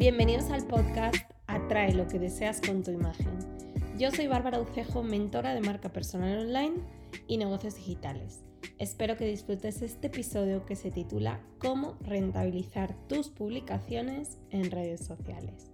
Bienvenidos 0.00 0.48
al 0.48 0.66
podcast 0.66 1.30
Atrae 1.46 1.92
lo 1.92 2.08
que 2.08 2.18
deseas 2.18 2.62
con 2.62 2.82
tu 2.82 2.90
imagen. 2.90 3.28
Yo 3.98 4.10
soy 4.10 4.28
Bárbara 4.28 4.58
Ucejo, 4.58 5.02
mentora 5.02 5.54
de 5.54 5.60
marca 5.60 5.92
personal 5.92 6.38
online 6.38 6.76
y 7.28 7.36
negocios 7.36 7.74
digitales. 7.74 8.42
Espero 8.78 9.18
que 9.18 9.26
disfrutes 9.26 9.82
este 9.82 10.06
episodio 10.06 10.64
que 10.64 10.74
se 10.74 10.90
titula 10.90 11.38
Cómo 11.58 11.98
rentabilizar 12.00 12.94
tus 13.08 13.28
publicaciones 13.28 14.38
en 14.48 14.70
redes 14.70 15.04
sociales. 15.04 15.70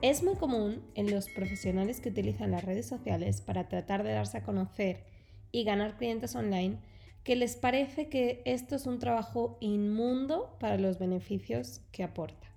Es 0.00 0.22
muy 0.22 0.36
común 0.36 0.80
en 0.94 1.10
los 1.10 1.28
profesionales 1.28 2.00
que 2.00 2.08
utilizan 2.08 2.50
las 2.50 2.64
redes 2.64 2.86
sociales 2.86 3.42
para 3.42 3.68
tratar 3.68 4.04
de 4.04 4.12
darse 4.12 4.38
a 4.38 4.42
conocer 4.42 5.04
y 5.52 5.64
ganar 5.64 5.98
clientes 5.98 6.34
online 6.34 6.78
que 7.24 7.36
les 7.36 7.56
parece 7.56 8.08
que 8.08 8.40
esto 8.46 8.74
es 8.74 8.86
un 8.86 8.98
trabajo 8.98 9.58
inmundo 9.60 10.56
para 10.58 10.78
los 10.78 10.98
beneficios 10.98 11.82
que 11.92 12.04
aporta 12.04 12.53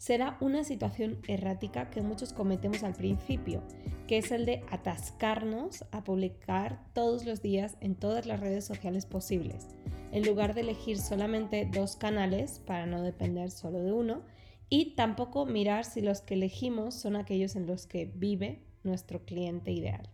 será 0.00 0.38
una 0.40 0.64
situación 0.64 1.18
errática 1.28 1.90
que 1.90 2.00
muchos 2.00 2.32
cometemos 2.32 2.82
al 2.84 2.94
principio, 2.94 3.62
que 4.08 4.16
es 4.16 4.30
el 4.30 4.46
de 4.46 4.64
atascarnos 4.70 5.84
a 5.92 6.04
publicar 6.04 6.82
todos 6.94 7.26
los 7.26 7.42
días 7.42 7.76
en 7.82 7.94
todas 7.94 8.24
las 8.24 8.40
redes 8.40 8.64
sociales 8.64 9.04
posibles, 9.04 9.68
en 10.10 10.24
lugar 10.24 10.54
de 10.54 10.62
elegir 10.62 10.96
solamente 10.96 11.68
dos 11.70 11.96
canales 11.96 12.62
para 12.64 12.86
no 12.86 13.02
depender 13.02 13.50
solo 13.50 13.80
de 13.80 13.92
uno, 13.92 14.22
y 14.70 14.94
tampoco 14.94 15.44
mirar 15.44 15.84
si 15.84 16.00
los 16.00 16.22
que 16.22 16.32
elegimos 16.32 16.94
son 16.94 17.14
aquellos 17.14 17.54
en 17.54 17.66
los 17.66 17.86
que 17.86 18.06
vive 18.06 18.62
nuestro 18.82 19.26
cliente 19.26 19.70
ideal. 19.70 20.08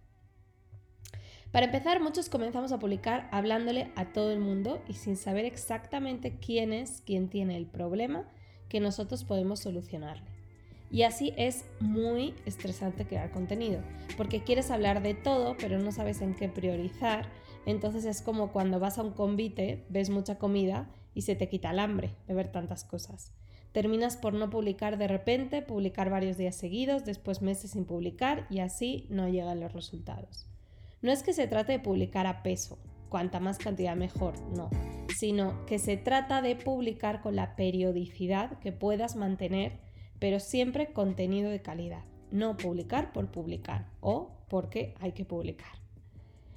Para 1.53 1.67
empezar, 1.67 2.03
muchos 2.03 2.29
comenzamos 2.29 2.73
a 2.73 2.81
publicar 2.81 3.29
hablándole 3.31 3.93
a 3.95 4.13
todo 4.13 4.33
el 4.33 4.41
mundo 4.41 4.83
y 4.89 4.95
sin 4.95 5.17
saber 5.17 5.45
exactamente 5.45 6.41
quién 6.41 6.73
es 6.73 7.03
quien 7.03 7.29
tiene 7.29 7.57
el 7.57 7.67
problema 7.67 8.29
que 8.69 8.81
nosotros 8.81 9.25
podemos 9.25 9.61
solucionarle. 9.61 10.37
Y 10.91 11.03
así 11.03 11.35
es 11.37 11.65
muy 11.81 12.35
estresante 12.45 13.07
crear 13.07 13.31
contenido, 13.31 13.81
porque 14.17 14.45
quieres 14.45 14.71
hablar 14.71 15.03
de 15.03 15.15
todo, 15.15 15.57
pero 15.59 15.79
no 15.79 15.91
sabes 15.91 16.21
en 16.21 16.35
qué 16.35 16.49
priorizar. 16.49 17.29
Entonces 17.67 18.05
es 18.05 18.23
como 18.23 18.53
cuando 18.53 18.79
vas 18.79 18.99
a 18.99 19.03
un 19.03 19.13
convite, 19.13 19.85
ves 19.89 20.11
mucha 20.11 20.39
comida 20.39 20.89
y 21.15 21.23
se 21.23 21.35
te 21.35 21.49
quita 21.49 21.71
el 21.71 21.81
hambre 21.81 22.15
de 22.29 22.35
ver 22.35 22.53
tantas 22.53 22.85
cosas. 22.85 23.33
Terminas 23.73 24.17
por 24.17 24.33
no 24.33 24.49
publicar 24.49 24.97
de 24.97 25.09
repente, 25.09 25.61
publicar 25.61 26.09
varios 26.09 26.39
días 26.39 26.55
seguidos, 26.55 27.05
después 27.05 27.43
meses 27.43 27.73
sin 27.73 27.85
publicar 27.85 28.47
y 28.49 28.61
así 28.61 29.07
no 29.11 29.29
llegan 29.29 29.61
los 29.61 29.73
resultados. 29.73 30.47
No 31.03 31.11
es 31.11 31.23
que 31.23 31.33
se 31.33 31.47
trate 31.47 31.73
de 31.73 31.81
publicar 31.81 32.27
a 32.27 32.43
peso, 32.43 32.79
cuanta 33.09 33.41
más 33.41 33.59
cantidad 33.59 33.97
mejor, 33.97 34.39
no, 34.57 34.71
sino 35.09 35.65
que 35.67 35.79
se 35.79 35.97
trata 35.97 36.43
de 36.43 36.57
publicar 36.57 37.21
con 37.21 37.37
la 37.37 37.57
periodicidad 37.57 38.59
que 38.59 38.73
puedas 38.73 39.17
mantener, 39.17 39.79
pero 40.19 40.41
siempre 40.41 40.93
contenido 40.93 41.51
de 41.51 41.63
calidad, 41.63 42.05
no 42.31 42.57
publicar 42.57 43.13
por 43.13 43.31
publicar 43.31 43.87
o 44.01 44.31
porque 44.49 44.95
hay 45.01 45.13
que 45.13 45.25
publicar. 45.25 45.79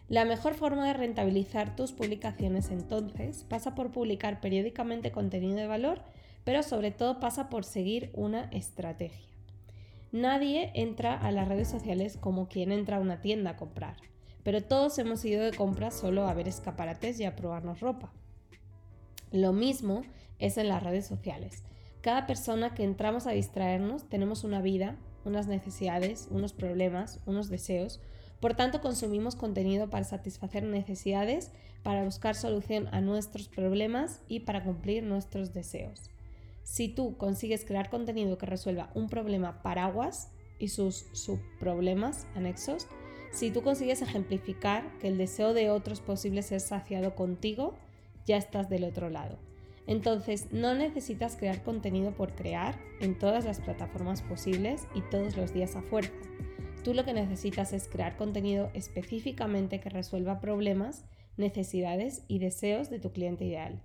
La 0.08 0.26
mejor 0.26 0.56
forma 0.56 0.88
de 0.88 0.94
rentabilizar 0.94 1.76
tus 1.76 1.92
publicaciones 1.92 2.72
entonces 2.72 3.44
pasa 3.44 3.76
por 3.76 3.92
publicar 3.92 4.42
periódicamente 4.42 5.12
contenido 5.12 5.58
de 5.58 5.68
valor, 5.68 6.02
pero 6.44 6.64
sobre 6.64 6.92
todo 6.92 7.20
pasa 7.20 7.50
por 7.50 7.64
seguir 7.64 8.10
una 8.14 8.46
estrategia. 8.52 9.28
Nadie 10.12 10.72
entra 10.74 11.16
a 11.16 11.32
las 11.32 11.48
redes 11.48 11.68
sociales 11.68 12.18
como 12.18 12.48
quien 12.48 12.72
entra 12.72 12.98
a 12.98 13.02
una 13.02 13.22
tienda 13.22 13.52
a 13.52 13.58
comprar 13.58 13.98
pero 14.44 14.64
todos 14.64 14.98
hemos 15.00 15.24
ido 15.26 15.44
de 15.44 15.54
compras 15.54 15.94
solo 15.94 16.28
a 16.28 16.34
ver 16.34 16.48
escaparates 16.48 17.20
y 17.20 17.26
a 17.26 17.36
probarnos 17.36 17.82
ropa. 17.82 18.12
Lo 19.32 19.54
mismo 19.54 20.04
es 20.40 20.58
en 20.58 20.70
las 20.70 20.84
redes 20.84 21.06
sociales. 21.06 21.64
Cada 22.02 22.26
persona 22.26 22.74
que 22.74 22.84
entramos 22.84 23.28
a 23.28 23.32
distraernos 23.32 24.08
tenemos 24.10 24.44
una 24.44 24.62
vida, 24.62 24.96
unas 25.26 25.48
necesidades, 25.48 26.28
unos 26.32 26.54
problemas, 26.54 27.20
unos 27.26 27.50
deseos. 27.50 28.00
Por 28.40 28.54
tanto, 28.54 28.82
consumimos 28.82 29.36
contenido 29.36 29.90
para 29.90 30.06
satisfacer 30.06 30.64
necesidades, 30.64 31.52
para 31.84 32.06
buscar 32.06 32.36
solución 32.36 32.88
a 32.92 33.02
nuestros 33.02 33.50
problemas 33.50 34.22
y 34.28 34.42
para 34.42 34.64
cumplir 34.64 35.04
nuestros 35.04 35.54
deseos. 35.54 36.10
Si 36.64 36.88
tú 36.88 37.18
consigues 37.18 37.66
crear 37.66 37.90
contenido 37.90 38.38
que 38.38 38.46
resuelva 38.46 38.92
un 38.94 39.10
problema 39.10 39.62
paraguas 39.62 40.32
y 40.58 40.70
sus 40.70 41.06
subproblemas 41.14 42.28
anexos, 42.36 42.88
si 43.32 43.52
tú 43.52 43.62
consigues 43.62 44.02
ejemplificar 44.02 44.98
que 45.00 45.08
el 45.08 45.18
deseo 45.18 45.54
de 45.54 45.70
otro 45.70 45.94
es 45.94 46.00
posible 46.00 46.42
ser 46.42 46.62
saciado 46.62 47.16
contigo, 47.16 47.76
ya 48.30 48.38
estás 48.38 48.70
del 48.70 48.84
otro 48.84 49.10
lado. 49.10 49.40
Entonces, 49.88 50.52
no 50.52 50.76
necesitas 50.76 51.36
crear 51.36 51.64
contenido 51.64 52.12
por 52.12 52.36
crear 52.36 52.80
en 53.02 53.18
todas 53.18 53.44
las 53.44 53.60
plataformas 53.60 54.22
posibles 54.22 54.88
y 54.94 55.02
todos 55.02 55.36
los 55.36 55.52
días 55.52 55.76
a 55.76 55.82
fuerza. 55.82 56.14
Tú 56.84 56.94
lo 56.94 57.04
que 57.06 57.14
necesitas 57.14 57.74
es 57.74 57.88
crear 57.88 58.18
contenido 58.18 58.70
específicamente 58.76 59.80
que 59.80 59.90
resuelva 59.90 60.42
problemas, 60.42 61.06
necesidades 61.38 62.24
y 62.28 62.38
deseos 62.38 62.92
de 62.92 63.00
tu 63.00 63.12
cliente 63.12 63.46
ideal. 63.46 63.82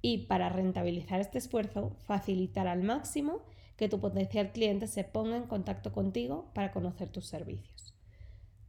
Y 0.00 0.26
para 0.26 0.48
rentabilizar 0.48 1.20
este 1.20 1.38
esfuerzo, 1.38 1.96
facilitar 2.06 2.68
al 2.68 2.84
máximo 2.84 3.42
que 3.76 3.88
tu 3.88 3.98
potencial 3.98 4.52
cliente 4.52 4.86
se 4.86 5.02
ponga 5.02 5.36
en 5.36 5.48
contacto 5.48 5.92
contigo 5.92 6.52
para 6.54 6.70
conocer 6.70 7.08
tus 7.08 7.26
servicios. 7.26 7.94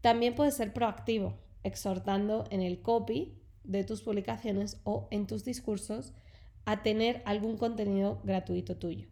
También 0.01 0.33
puedes 0.33 0.55
ser 0.55 0.73
proactivo, 0.73 1.35
exhortando 1.61 2.45
en 2.49 2.61
el 2.61 2.81
copy 2.81 3.38
de 3.63 3.83
tus 3.83 4.01
publicaciones 4.01 4.79
o 4.83 5.07
en 5.11 5.27
tus 5.27 5.43
discursos 5.43 6.13
a 6.65 6.83
tener 6.83 7.21
algún 7.25 7.57
contenido 7.57 8.19
gratuito 8.23 8.77
tuyo. 8.77 9.07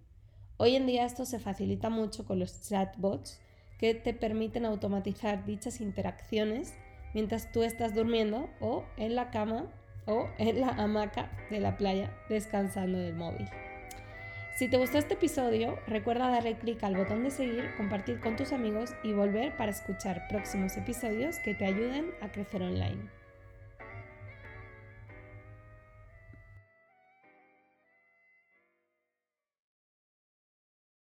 Hoy 0.58 0.76
en 0.76 0.86
día 0.88 1.06
esto 1.06 1.26
se 1.26 1.40
facilita 1.40 1.90
mucho 1.90 2.26
con 2.26 2.40
los 2.40 2.68
chatbots 2.68 3.40
que 3.80 3.94
te 3.94 4.14
permiten 4.14 4.66
automatizar 4.66 5.46
dichas 5.46 5.82
interacciones 5.82 6.74
mientras 7.14 7.52
tú 7.52 7.64
estás 7.64 7.94
durmiendo 7.94 8.50
o 8.60 8.84
en 8.98 9.16
la 9.16 9.30
cama 9.32 9.68
o 10.06 10.28
en 10.38 10.62
la 10.62 10.70
hamaca 10.70 11.32
de 11.50 11.60
la 11.60 11.78
playa 11.78 12.12
descansando 12.30 12.98
del 12.98 13.16
móvil. 13.16 13.48
Si 14.58 14.68
te 14.68 14.78
gustó 14.78 14.98
este 14.98 15.14
episodio, 15.14 15.78
recuerda 15.86 16.32
darle 16.32 16.58
clic 16.58 16.84
al 16.84 16.98
botón 16.98 17.24
de 17.24 17.30
seguir, 17.30 17.76
compartir 17.78 18.20
con 18.20 18.36
tus 18.36 18.52
amigos 18.52 18.92
y 19.04 19.14
volver 19.14 19.56
para 19.56 19.70
escuchar 19.70 20.28
próximos 20.28 20.76
episodios 20.78 21.38
que 21.38 21.54
te 21.54 21.66
ayuden 21.66 22.12
a 22.22 22.32
crecer 22.32 22.64
online. 22.64 23.17